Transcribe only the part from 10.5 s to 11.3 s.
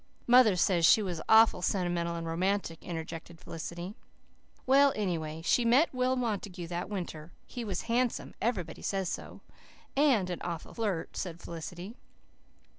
flirt,"